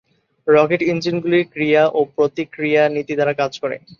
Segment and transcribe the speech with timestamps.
[0.47, 3.75] Rocket ইঞ্জিনগুলি ক্রিয়া ও প্রতিক্রিয়া নীতি দ্বারা কাজ করে।